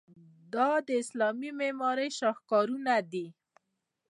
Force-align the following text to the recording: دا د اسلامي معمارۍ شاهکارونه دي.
دا 0.53 0.69
د 0.87 0.89
اسلامي 1.01 1.51
معمارۍ 1.59 2.09
شاهکارونه 2.19 2.93
دي. 3.11 3.25